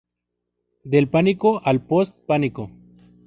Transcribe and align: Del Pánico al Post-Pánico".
Del 0.83 1.09
Pánico 1.09 1.61
al 1.63 1.81
Post-Pánico". 1.85 2.71